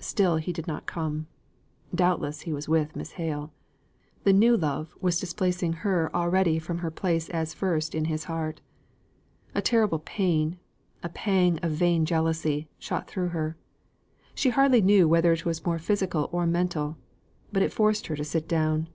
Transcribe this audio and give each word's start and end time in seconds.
Still 0.00 0.36
he 0.36 0.52
did 0.52 0.66
not 0.66 0.84
come. 0.84 1.26
Doubtless 1.94 2.42
he 2.42 2.52
was 2.52 2.68
with 2.68 2.94
Miss 2.94 3.12
Hale. 3.12 3.50
The 4.24 4.32
new 4.34 4.58
love 4.58 4.94
was 5.00 5.18
displacing 5.18 5.72
her 5.88 6.14
already 6.14 6.58
from 6.58 6.80
her 6.80 6.90
place 6.90 7.30
as 7.30 7.54
first 7.54 7.94
in 7.94 8.04
his 8.04 8.24
heart. 8.24 8.60
A 9.54 9.62
terrible 9.62 10.00
pain 10.00 10.58
a 11.02 11.08
pang 11.08 11.58
of 11.60 11.70
vain 11.70 12.04
jealousy 12.04 12.68
shot 12.78 13.08
through 13.08 13.28
her: 13.28 13.56
she 14.34 14.50
hardly 14.50 14.82
knew 14.82 15.08
whether 15.08 15.32
it 15.32 15.46
was 15.46 15.64
more 15.64 15.78
physical 15.78 16.28
or 16.30 16.46
mental; 16.46 16.98
but 17.50 17.62
it 17.62 17.72
forced 17.72 18.08
her 18.08 18.16
to 18.16 18.22
sit 18.24 18.46
down. 18.46 18.88